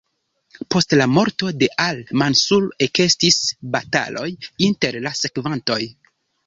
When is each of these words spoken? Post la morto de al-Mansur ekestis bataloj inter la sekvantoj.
Post 0.75 0.95
la 0.97 1.05
morto 1.17 1.49
de 1.63 1.69
al-Mansur 1.85 2.67
ekestis 2.89 3.41
bataloj 3.77 4.29
inter 4.71 5.03
la 5.09 5.19
sekvantoj. 5.25 5.83